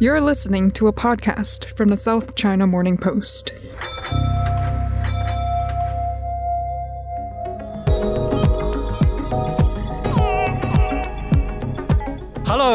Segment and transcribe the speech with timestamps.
[0.00, 3.52] You're listening to a podcast from the South China Morning Post.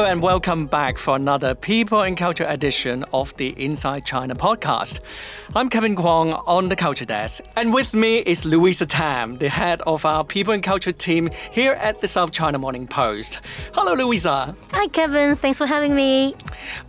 [0.10, 5.02] And welcome back for another People and Culture edition of the Inside China podcast.
[5.54, 9.84] I'm Kevin Kwong on the Culture Desk, and with me is Luisa Tam, the head
[9.84, 13.42] of our People and Culture team here at the South China Morning Post.
[13.75, 14.56] Hello, Luisa.
[14.71, 15.36] Hi, Kevin.
[15.36, 16.34] Thanks for having me.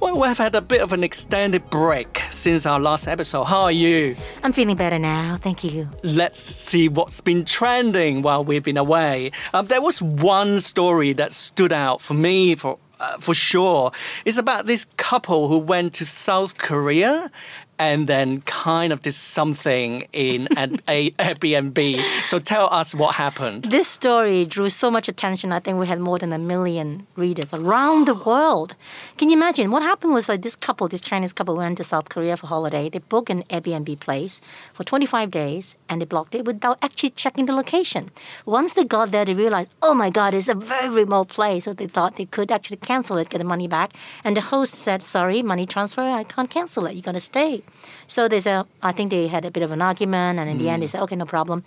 [0.00, 3.44] Well, we've had a bit of an extended break since our last episode.
[3.44, 4.16] How are you?
[4.42, 5.36] I'm feeling better now.
[5.36, 5.90] Thank you.
[6.02, 9.32] Let's see what's been trending while we've been away.
[9.52, 13.90] Um, there was one story that stood out for me for uh, for sure.
[14.24, 17.30] It's about this couple who went to South Korea
[17.80, 21.80] and then kind of did something in an a Airbnb.
[22.26, 23.64] So tell us what happened.
[23.64, 25.50] This story drew so much attention.
[25.50, 28.74] I think we had more than a million readers around the world.
[29.16, 29.70] Can you imagine?
[29.70, 32.90] What happened was like this couple, this Chinese couple, went to South Korea for holiday.
[32.90, 34.42] They booked an Airbnb place
[34.74, 38.10] for 25 days and they blocked it without actually checking the location.
[38.44, 41.64] Once they got there, they realized, oh my God, it's a very remote place.
[41.64, 43.92] So they thought they could actually cancel it, get the money back.
[44.22, 46.94] And the host said, sorry, money transfer, I can't cancel it.
[46.94, 47.62] You got to stay.
[48.06, 50.60] So they said, I think they had a bit of an argument, and in mm.
[50.60, 51.64] the end, they said, okay, no problem.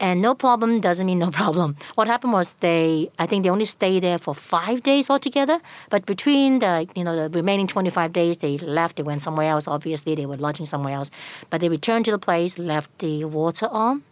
[0.00, 1.76] And no problem doesn't mean no problem.
[1.94, 5.60] What happened was they, I think they only stayed there for five days altogether.
[5.88, 8.96] But between the, you know, the remaining 25 days, they left.
[8.96, 9.68] They went somewhere else.
[9.68, 11.10] Obviously, they were lodging somewhere else.
[11.48, 14.02] But they returned to the place, left the water on,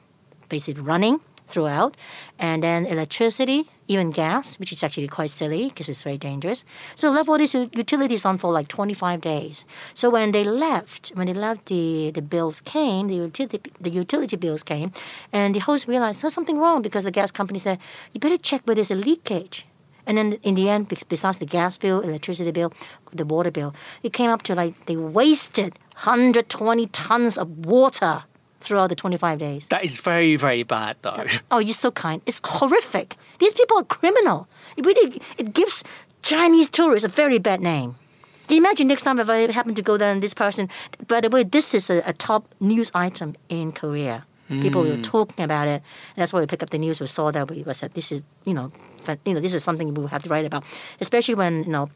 [0.48, 1.20] basically running
[1.52, 1.96] throughout,
[2.38, 6.64] and then electricity, even gas, which is actually quite silly because it's very dangerous.
[6.94, 9.64] So left all these utilities on for like 25 days.
[9.94, 14.36] So when they left, when they left, the, the bills came, the utility, the utility
[14.36, 14.92] bills came,
[15.32, 17.78] and the host realized there's something wrong because the gas company said,
[18.12, 19.66] you better check whether there's a leakage.
[20.06, 22.72] And then in the end, besides the gas bill, electricity bill,
[23.12, 28.24] the water bill, it came up to like they wasted 120 tons of water
[28.62, 29.68] throughout the 25 days.
[29.68, 31.14] That is very, very bad, though.
[31.16, 32.22] That, oh, you're so kind.
[32.26, 33.16] It's horrific.
[33.38, 34.48] These people are criminal.
[34.76, 35.84] It really it gives
[36.22, 37.96] Chinese tourists a very bad name.
[38.46, 40.68] Can you imagine next time if I happen to go there and this person?
[41.06, 44.24] By the way, this is a, a top news item in Korea.
[44.60, 45.02] People were hmm.
[45.02, 45.82] talking about it.
[46.14, 47.00] And that's why we picked up the news.
[47.00, 48.70] We saw that we said this is you know,
[49.24, 50.64] you know this is something we have to write about,
[51.00, 51.90] especially when you know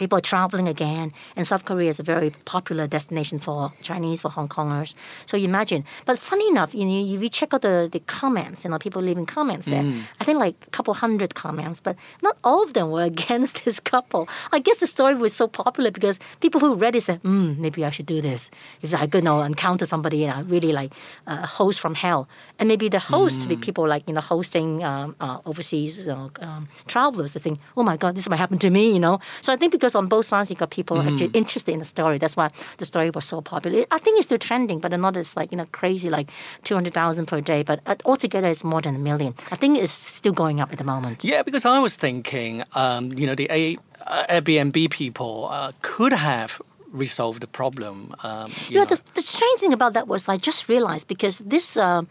[0.00, 4.30] people are traveling again, and South Korea is a very popular destination for Chinese, for
[4.30, 4.94] Hong Kongers.
[5.26, 5.84] So you imagine.
[6.06, 9.26] But funny enough, you know, you check out the, the comments, you know, people leaving
[9.26, 9.84] comments there.
[9.84, 10.02] Mm.
[10.20, 13.78] I think like a couple hundred comments, but not all of them were against this
[13.78, 14.28] couple.
[14.50, 17.84] I guess the story was so popular because people who read it said, mm, maybe
[17.84, 18.50] I should do this.
[18.82, 20.92] If I could you know, encounter somebody, you know, really like
[21.26, 22.26] a host from hell.
[22.58, 23.48] And maybe the host, mm.
[23.50, 27.82] Be people like, you know, hosting um, uh, overseas uh, um, travelers, they think, oh
[27.82, 29.18] my God, this might happen to me, you know.
[29.42, 31.10] So I think because on both sides, you got people mm.
[31.10, 32.18] actually interested in the story.
[32.18, 33.84] That's why the story was so popular.
[33.90, 36.30] I think it's still trending, but not as like you know crazy like
[36.62, 37.62] two hundred thousand per day.
[37.62, 39.34] But uh, altogether, it's more than a million.
[39.50, 41.24] I think it's still going up at the moment.
[41.24, 46.12] Yeah, because I was thinking, um, you know, the A- uh, Airbnb people uh, could
[46.12, 46.60] have
[46.92, 48.14] resolved the problem.
[48.22, 48.96] Um, you, know, know.
[48.96, 51.76] The, the, strange thing about that was I just realized because this.
[51.76, 52.02] Uh,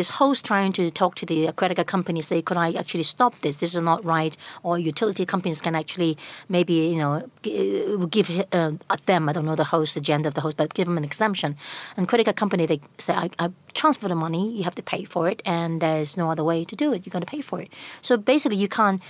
[0.00, 3.32] this host trying to talk to the credit card company, say, could I actually stop
[3.44, 3.54] this?
[3.62, 4.34] This is not right.
[4.62, 6.12] Or utility companies can actually
[6.48, 7.12] maybe, you know,
[8.16, 8.72] give uh,
[9.10, 11.50] them, I don't know the host, agenda of the host, but give them an exemption.
[11.96, 13.46] And credit card company, they say, I, I
[13.80, 16.74] transfer the money, you have to pay for it, and there's no other way to
[16.74, 17.04] do it.
[17.04, 17.68] You're going to pay for it.
[18.00, 19.02] So basically, you can't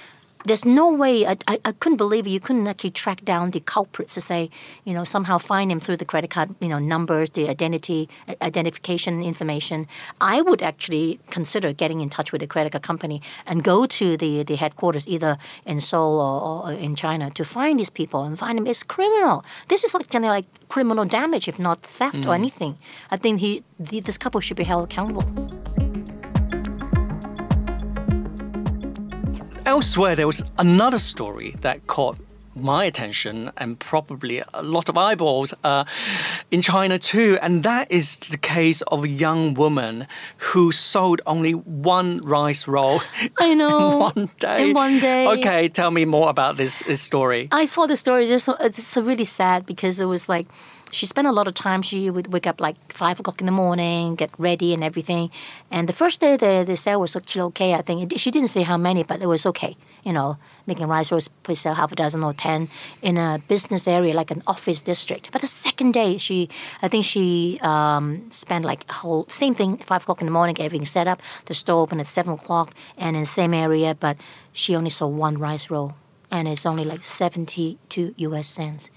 [0.44, 2.30] there's no way I, I, I, couldn't believe it.
[2.30, 4.50] You couldn't actually track down the culprits to say,
[4.84, 8.08] you know, somehow find him through the credit card, you know, numbers, the identity,
[8.40, 9.86] identification information.
[10.20, 14.16] I would actually consider getting in touch with the credit card company and go to
[14.16, 18.38] the, the headquarters either in Seoul or, or in China to find these people and
[18.38, 18.66] find them.
[18.66, 19.44] It's criminal.
[19.68, 22.28] This is like, like criminal damage, if not theft mm.
[22.28, 22.78] or anything.
[23.10, 25.24] I think he, the, this couple should be held accountable.
[29.70, 32.19] Elsewhere, there was another story that caught
[32.56, 35.84] my attention and probably a lot of eyeballs uh,
[36.50, 37.38] in China too.
[37.40, 40.08] And that is the case of a young woman
[40.38, 43.00] who sold only one rice roll.
[43.38, 43.93] I know.
[43.93, 44.70] in one day.
[44.70, 45.28] In one day.
[45.38, 47.46] Okay, tell me more about this, this story.
[47.52, 48.25] I saw the story.
[48.25, 50.49] It's, it's really sad because it was like
[50.92, 51.82] she spent a lot of time.
[51.82, 55.31] She would wake up like five o'clock in the morning, get ready and everything.
[55.70, 57.75] And the first day the, the sale was actually okay.
[57.75, 59.76] I think she didn't say how many, but it was okay.
[60.04, 62.69] You know, making rice rolls, probably sell half a dozen or ten
[63.02, 65.31] in a business area like an office district.
[65.31, 66.48] But the second day, she,
[66.82, 70.56] I think she um, spent like a whole same thing, five o'clock in the morning,
[70.58, 71.20] everything set up.
[71.46, 74.16] The store opened at seven o'clock and in the same area, but
[74.52, 75.94] she only sold one rice roll,
[76.31, 78.48] and it's only like seventy two U.S.
[78.48, 78.90] cents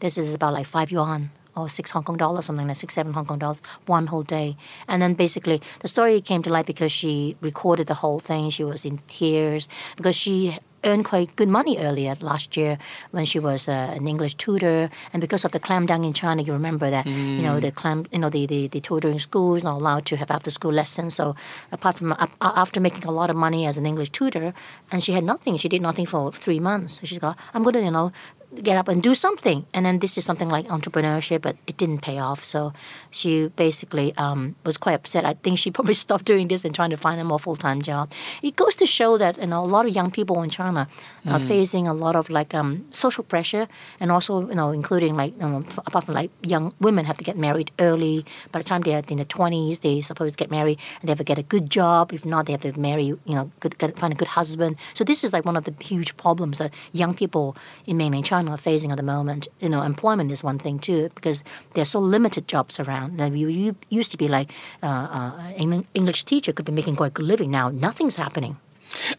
[0.00, 3.12] This is about like five yuan or six Hong Kong dollars, something like six, seven
[3.12, 4.56] Hong Kong dollars, one whole day.
[4.86, 8.50] And then basically the story came to light because she recorded the whole thing.
[8.50, 12.78] She was in tears because she earned quite good money earlier last year
[13.10, 14.90] when she was uh, an English tutor.
[15.12, 18.18] And because of the clampdown in China, you remember that you know the clam, you
[18.18, 21.14] know the, the, the tutoring schools not allowed to have after school lessons.
[21.14, 21.34] So
[21.72, 24.54] apart from uh, after making a lot of money as an English tutor,
[24.92, 27.00] and she had nothing, she did nothing for three months.
[27.00, 28.12] So she's got I'm going to you know
[28.62, 29.66] get up and do something.
[29.74, 32.44] And then this is something like entrepreneurship, but it didn't pay off.
[32.44, 32.72] So
[33.10, 35.24] she basically um, was quite upset.
[35.24, 37.82] I think she probably stopped doing this and trying to find a more full time
[37.82, 38.10] job.
[38.42, 40.88] It goes to show that you know a lot of young people in China
[41.26, 43.68] are facing a lot of like um, social pressure,
[44.00, 47.24] and also you know including like you know, apart from like young women have to
[47.24, 48.24] get married early.
[48.50, 51.10] By the time they are in the twenties, they supposed to get married and they
[51.10, 52.12] have to get a good job.
[52.12, 54.76] If not, they have to marry you know good, get, find a good husband.
[54.94, 57.56] So this is like one of the huge problems that young people
[57.86, 59.48] in mainland China are facing at the moment.
[59.58, 61.42] You know, employment is one thing too because
[61.72, 63.16] there are so limited jobs around.
[63.16, 64.52] Now, you, you used to be like
[64.82, 67.50] uh, uh, an English teacher could be making quite a good living.
[67.50, 68.58] Now nothing's happening.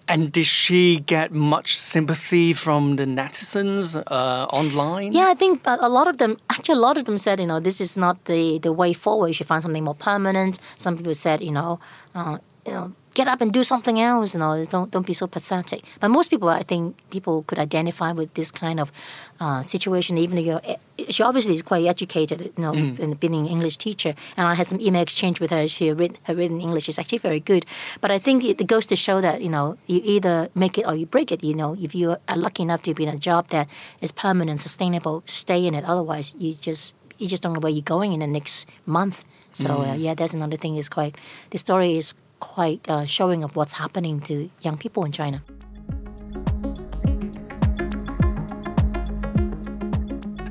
[0.07, 5.11] And did she get much sympathy from the netizens uh, online?
[5.11, 7.45] Yeah, I think a a lot of them, actually, a lot of them said, you
[7.45, 9.27] know, this is not the, the way forward.
[9.27, 10.59] You should find something more permanent.
[10.77, 11.79] Some people said, you know,
[12.15, 14.33] uh, you know, get up and do something else.
[14.33, 15.83] You know, don't don't be so pathetic.
[15.99, 18.91] But most people, I think, people could identify with this kind of
[19.39, 20.17] uh, situation.
[20.17, 20.61] Even if you're,
[21.09, 24.15] she obviously is quite educated, you know, in being an English teacher.
[24.37, 25.67] And I had some email exchange with her.
[25.67, 27.65] She read her written English is actually very good.
[28.01, 30.95] But I think it, goes to show that you know, you either make it or
[30.95, 31.43] you break it.
[31.43, 33.67] You know, if you are lucky enough to be in a job that
[34.01, 35.83] is permanent, sustainable, stay in it.
[35.85, 39.25] Otherwise, you just you just don't know where you're going in the next month.
[39.53, 40.77] So uh, yeah, that's another thing.
[40.77, 41.17] Is quite
[41.49, 45.43] the story is quite uh, showing of what's happening to young people in China.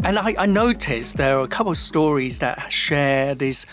[0.05, 3.67] And I, I noticed there are a couple of stories that share this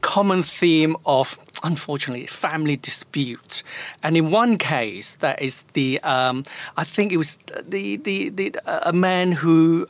[0.00, 3.62] common theme of unfortunately family dispute
[4.02, 6.44] and in one case that is the um,
[6.76, 8.54] i think it was the, the, the
[8.86, 9.86] a man who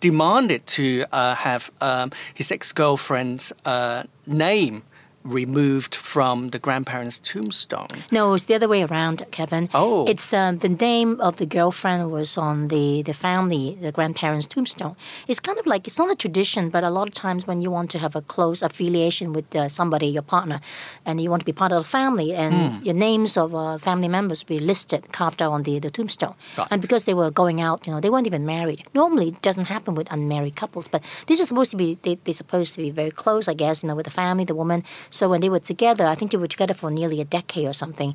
[0.00, 4.82] demanded to uh, have um, his ex-girlfriend's uh, name
[5.28, 7.88] removed from the grandparents' tombstone.
[8.10, 9.68] No, it's the other way around, Kevin.
[9.74, 10.06] Oh.
[10.06, 14.96] It's um, the name of the girlfriend was on the, the family, the grandparents' tombstone.
[15.26, 17.70] It's kind of like, it's not a tradition, but a lot of times when you
[17.70, 20.60] want to have a close affiliation with uh, somebody, your partner,
[21.04, 24.08] and you want to be part of the family, and your names of uh, family
[24.08, 26.34] members will be listed, carved out on the, the tombstone.
[26.56, 26.68] Right.
[26.70, 28.82] And because they were going out, you know, they weren't even married.
[28.94, 32.32] Normally, it doesn't happen with unmarried couples, but this is supposed to be, they, they're
[32.32, 34.84] supposed to be very close, I guess, you know, with the family, the woman.
[35.18, 37.72] So when they were together, I think they were together for nearly a decade or
[37.82, 38.10] something.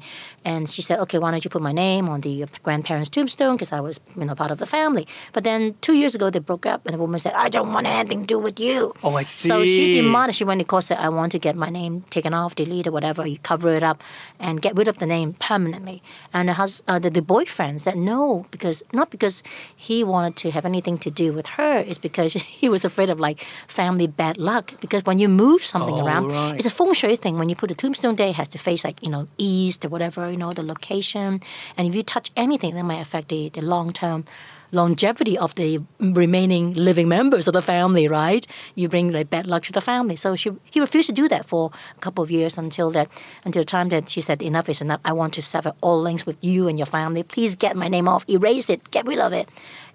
[0.46, 2.36] And she said, okay, why don't you put my name on the
[2.66, 5.06] grandparents' tombstone because I was, you know, part of the family.
[5.36, 7.88] But then two years ago, they broke up, and the woman said, I don't want
[7.88, 8.94] anything to do with you.
[9.04, 9.50] Oh, I see.
[9.50, 12.34] So she demanded, she went to court, said, I want to get my name taken
[12.34, 13.98] off, deleted, whatever, you cover it up,
[14.40, 16.02] and get rid of the name permanently.
[16.34, 19.44] And the, hus- uh, the, the boyfriend said no, because not because
[19.76, 23.20] he wanted to have anything to do with her, it's because he was afraid of
[23.20, 24.74] like family bad luck.
[24.80, 26.56] Because when you move something Oh, around, right.
[26.58, 27.38] it's a feng shui thing.
[27.38, 29.90] When you put a tombstone there, it has to face like, you know, east or
[29.90, 31.42] whatever, you know, the location.
[31.78, 34.26] And if you touch anything, that might affect the, the long term
[34.72, 38.48] longevity of the remaining living members of the family, right?
[38.74, 40.16] You bring like bad luck to the family.
[40.16, 43.08] So she he refused to do that for a couple of years until that
[43.46, 45.00] until the time that she said enough is enough.
[45.06, 47.24] I want to sever all links with you and your family.
[47.24, 49.48] Please get my name off, erase it, get rid of it.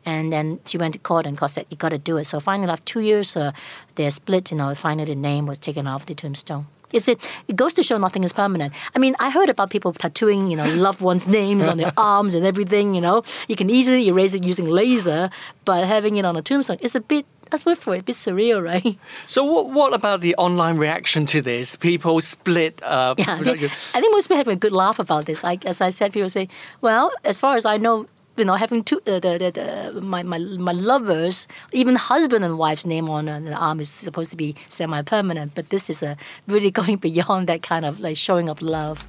[0.05, 2.27] And then she went to court and court said you got to do it.
[2.27, 3.51] So finally, after two years, uh,
[3.97, 4.53] they're split.
[4.53, 6.67] You know, finally the name was taken off the tombstone.
[6.93, 7.31] It's it.
[7.49, 8.73] It goes to show nothing is permanent.
[8.95, 12.35] I mean, I heard about people tattooing, you know, loved ones' names on their arms
[12.35, 12.95] and everything.
[12.95, 15.31] You know, you can easily erase it using laser,
[15.65, 17.27] but having it on a tombstone is a bit.
[17.51, 18.01] That's word for it.
[18.01, 18.99] A bit surreal, right?
[19.27, 21.77] So, what, what about the online reaction to this?
[21.77, 22.83] People split.
[22.83, 23.63] Uh, Yeah, I think,
[23.95, 25.43] I think most people have a good laugh about this.
[25.43, 26.49] Like as I said, people say,
[26.83, 28.07] "Well, as far as I know."
[28.39, 32.57] You know, having two, uh, the, the, the, my, my, my lovers, even husband and
[32.57, 36.17] wife's name on an arm is supposed to be semi-permanent, but this is a
[36.47, 39.05] really going beyond that kind of like showing of love.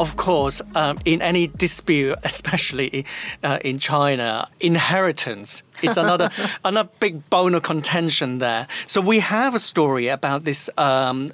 [0.00, 3.04] Of course, um, in any dispute, especially
[3.42, 6.30] uh, in China, inheritance is another
[6.64, 8.66] another big bone of contention there.
[8.86, 10.70] So we have a story about this.
[10.78, 11.28] Um,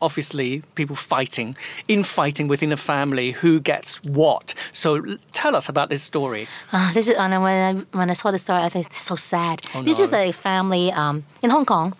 [0.00, 1.56] obviously, people fighting,
[1.88, 4.54] infighting within a family, who gets what.
[4.72, 6.48] So tell us about this story.
[6.72, 9.16] Uh, this is and when I, when I saw the story, I think it's so
[9.16, 9.60] sad.
[9.74, 11.94] Oh, this is a family um, in Hong Kong,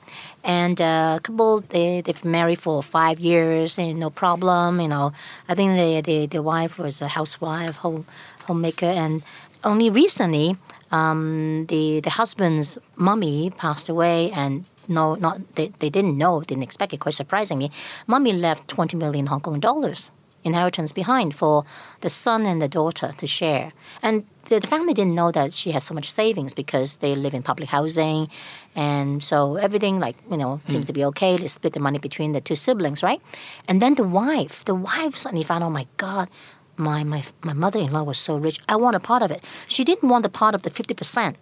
[0.44, 5.12] And uh, a couple, they, they've married for five years and no problem, you know.
[5.48, 8.06] I think the, the, the wife was a housewife, home,
[8.46, 8.86] homemaker.
[8.86, 9.22] And
[9.64, 10.56] only recently,
[10.90, 16.62] um, the, the husband's mummy passed away and no, not they, they didn't know, didn't
[16.62, 17.00] expect it.
[17.00, 17.70] Quite surprisingly,
[18.06, 20.10] mummy left 20 million Hong Kong dollars
[20.44, 21.64] inheritance behind for
[22.00, 23.72] the son and the daughter to share.
[24.02, 27.42] And the, family didn't know that she has so much savings because they live in
[27.42, 28.28] public housing,
[28.74, 30.86] and so everything like you know seemed hmm.
[30.86, 31.36] to be okay.
[31.36, 33.20] They split the money between the two siblings, right?
[33.68, 36.28] And then the wife, the wife suddenly found, oh my God,
[36.76, 38.58] my my my mother-in-law was so rich.
[38.68, 39.44] I want a part of it.
[39.66, 41.36] She didn't want a part of the fifty percent.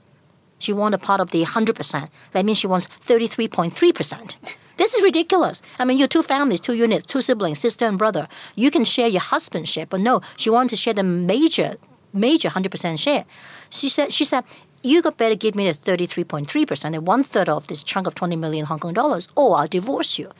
[0.58, 2.10] She wanted a part of the hundred percent.
[2.32, 4.36] That means she wants thirty-three point three percent.
[4.78, 5.62] This is ridiculous.
[5.78, 8.28] I mean, you're two families, two units, two siblings, sister and brother.
[8.54, 11.76] You can share your husband's share, but no, she wanted to share the major,
[12.16, 13.24] major 100% share.
[13.70, 14.44] She said, she said,
[14.82, 18.36] you got better give me the 33.3% and one third of this chunk of 20
[18.36, 20.30] million Hong Kong dollars, or I'll divorce you.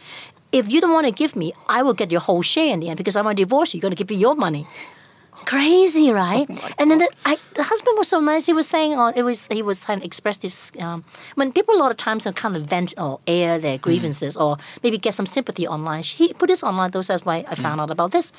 [0.52, 2.88] If you don't want to give me, I will get your whole share in the
[2.88, 3.78] end because I'm going to divorce you.
[3.78, 4.66] You're going to give me your money.
[5.44, 6.46] Crazy, right?
[6.48, 8.46] Oh and then the, I, the husband was so nice.
[8.46, 10.72] He was saying, "Oh, it was he was trying to express this.
[10.78, 13.82] Um, when people a lot of times kind of vent or air their hmm.
[13.82, 16.02] grievances or maybe get some sympathy online.
[16.02, 16.90] He put this online.
[16.90, 17.62] Those that's why I hmm.
[17.62, 18.32] found out about this.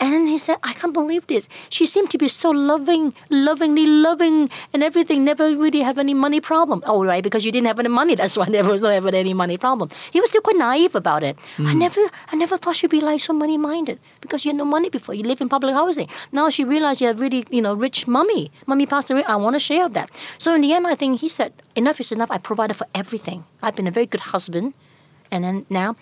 [0.00, 1.48] And he said, I can't believe this.
[1.70, 5.24] She seemed to be so loving, lovingly loving, and everything.
[5.24, 6.82] Never really have any money problem.
[6.86, 8.14] Oh, right, because you didn't have any money.
[8.14, 9.90] That's why there was no ever any money problem.
[10.12, 11.36] He was still quite naive about it.
[11.58, 11.78] I hmm.
[11.78, 12.00] never,
[12.32, 15.14] I never thought she'd be like so money minded because you had no money before.
[15.14, 16.08] You live in public housing.
[16.38, 18.52] Now she realized you had really, you know, rich mummy.
[18.64, 19.24] Mummy passed away.
[19.24, 20.08] I want a share of that.
[20.38, 22.30] So in the end, I think he said, enough is enough.
[22.30, 23.42] I provided for everything.
[23.60, 24.74] I've been a very good husband.
[25.32, 25.96] And then now,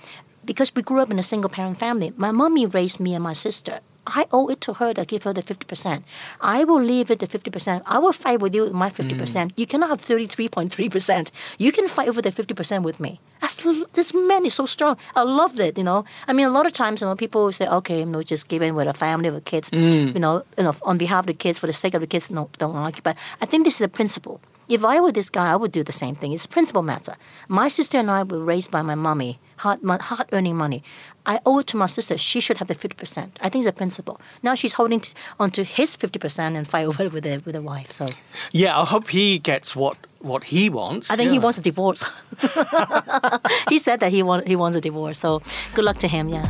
[0.45, 3.33] because we grew up in a single parent family, my mommy raised me and my
[3.33, 3.81] sister.
[4.07, 6.03] I owe it to her to give her the 50%.
[6.41, 7.83] I will leave it the 50%.
[7.87, 9.17] I will fight with you with my 50%.
[9.17, 9.53] Mm.
[9.57, 11.31] You cannot have 33.3%.
[11.59, 13.21] You can fight over the 50% with me.
[13.41, 13.57] That's,
[13.93, 14.97] this man is so strong.
[15.15, 16.05] I loved it, you know.
[16.27, 18.49] I mean, a lot of times, you know, people will say, okay, you know, just
[18.49, 20.15] give in with a family, with kids, mm.
[20.15, 22.31] you, know, you know, on behalf of the kids, for the sake of the kids,
[22.31, 23.03] no, don't argue.
[23.03, 24.41] But I think this is the principle.
[24.69, 26.33] If I were this guy, I would do the same thing.
[26.33, 27.15] It's a principle matter.
[27.49, 30.83] My sister and I were raised by my mommy, hard, hard earning money.
[31.25, 32.19] I owe it to my sister.
[32.19, 33.31] She should have the 50%.
[33.41, 34.21] I think it's a principle.
[34.43, 37.63] Now she's holding t- onto his 50% and fight over it with the, with the
[37.63, 37.93] wife.
[37.93, 38.09] So
[38.53, 41.11] Yeah, I hope he gets what what he wants.
[41.11, 42.03] I think he wants a divorce.
[43.69, 45.19] he said that he, want, he wants a divorce.
[45.21, 45.41] So
[45.75, 46.47] good luck to him, yeah.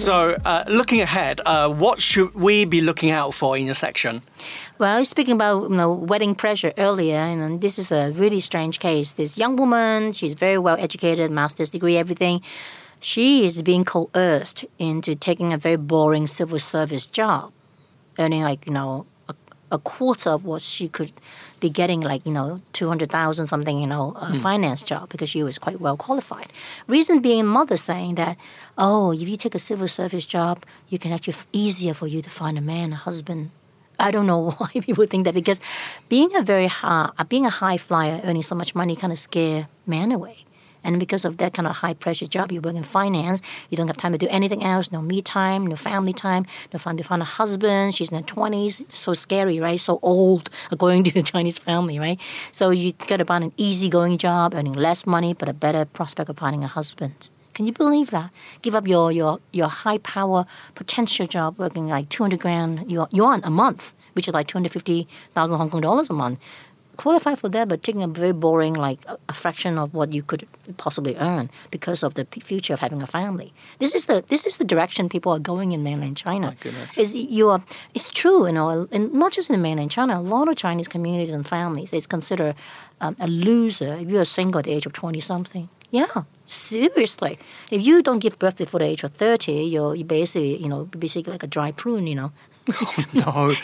[0.00, 4.22] So, uh, looking ahead, uh, what should we be looking out for in your section?
[4.78, 9.12] Well, speaking about you know wedding pressure earlier, and this is a really strange case.
[9.12, 12.40] This young woman, she's very well educated, master's degree, everything.
[13.00, 17.52] She is being coerced into taking a very boring civil service job,
[18.18, 19.34] earning like you know a,
[19.70, 21.12] a quarter of what she could
[21.60, 24.40] be getting, like you know two hundred thousand something, you know, a hmm.
[24.40, 26.52] finance job because she was quite well qualified.
[26.86, 28.36] Reason being, mother saying that,
[28.78, 32.30] oh, if you take a civil service job, you can actually easier for you to
[32.30, 33.50] find a man, a husband,
[34.00, 35.60] I don't know why people think that because
[36.08, 39.68] being a very high, being a high flyer, earning so much money, kind of scare
[39.86, 40.44] men away.
[40.84, 43.88] And because of that kind of high pressure job, you work in finance, you don't
[43.88, 47.04] have time to do anything else, no me time, no family time, no time to
[47.04, 47.94] find a husband.
[47.94, 49.80] She's in her 20s, so scary, right?
[49.80, 52.18] So old, according to the Chinese family, right?
[52.52, 56.38] So you to find an easygoing job, earning less money, but a better prospect of
[56.38, 57.28] finding a husband.
[57.54, 58.30] Can you believe that?
[58.62, 63.40] Give up your your your high power potential job, working like two hundred grand yuan
[63.44, 66.38] a month, which is like two hundred fifty thousand Hong Kong dollars a month.
[66.96, 70.46] Qualify for that, but taking a very boring, like a, fraction of what you could
[70.76, 73.52] possibly earn because of the future of having a family.
[73.78, 76.56] This is the this is the direction people are going in mainland China.
[76.60, 76.98] goodness.
[76.98, 77.62] Is you are
[77.94, 80.18] it's true, you know, and not just in mainland China.
[80.18, 82.54] A lot of Chinese communities and families is considered
[83.00, 85.68] um, a loser if you're single at the age of twenty something.
[85.90, 87.38] Yeah, seriously.
[87.70, 90.84] If you don't give birth before the age of thirty, you're you basically you know
[90.84, 92.32] basically like a dry prune, you know.
[93.12, 93.54] No.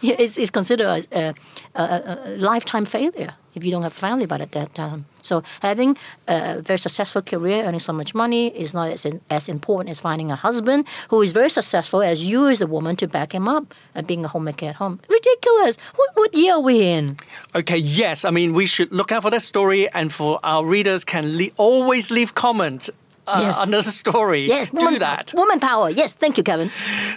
[0.00, 1.34] yeah, it's, it's considered a, a,
[1.74, 5.06] a, a lifetime failure if you don't have a family by that time.
[5.22, 5.96] So having
[6.28, 10.30] a very successful career, earning so much money, is not as, as important as finding
[10.30, 13.74] a husband who is very successful as you as a woman to back him up
[13.94, 15.00] and being a homemaker at home.
[15.08, 15.78] Ridiculous.
[15.96, 17.16] What, what year are we in?
[17.54, 18.26] Okay, yes.
[18.26, 21.50] I mean, we should look out for that story, and for our readers, can le-
[21.56, 22.90] always leave comments
[23.26, 23.70] uh, Yes.
[23.70, 24.46] the story.
[24.46, 25.32] Yes, do that.
[25.36, 25.90] Woman power.
[25.90, 26.70] Yes, thank you, Kevin.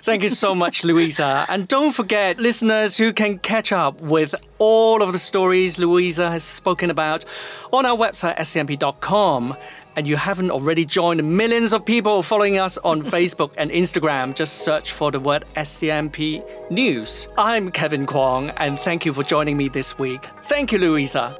[0.03, 1.45] Thank you so much, Luisa.
[1.49, 6.43] And don't forget, listeners who can catch up with all of the stories Luisa has
[6.43, 7.25] spoken about
[7.71, 9.55] on our website, scmp.com.
[9.95, 14.59] and you haven't already joined millions of people following us on Facebook and Instagram, just
[14.63, 17.27] search for the word SCMP News.
[17.37, 20.25] I'm Kevin Kwong, and thank you for joining me this week.
[20.43, 21.35] Thank you, Luisa.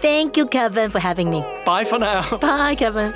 [0.00, 1.44] Thank you, Kevin, for having me.
[1.66, 2.38] Bye for now.
[2.38, 3.12] Bye, Kevin.